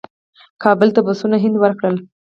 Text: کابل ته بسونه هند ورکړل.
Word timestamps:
کابل 0.63 0.89
ته 0.95 1.01
بسونه 1.07 1.35
هند 1.43 1.55
ورکړل. 1.59 1.95